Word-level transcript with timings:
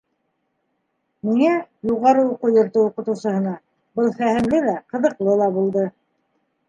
Миңә, 1.27 1.51
юғары 1.89 2.23
уҡыу 2.29 2.55
йорто 2.55 2.85
уҡытыусыһына, 2.87 3.53
был 4.01 4.11
фәһемле 4.23 4.63
лә, 4.69 4.75
ҡыҙыҡлы 4.95 5.41
ла 5.43 5.51
булды. 5.59 5.89